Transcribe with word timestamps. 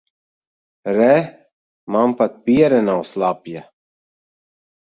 Re, 0.97 1.09
man 1.97 2.15
pat 2.21 2.39
piere 2.49 2.81
nav 2.89 3.05
slapja. 3.13 3.61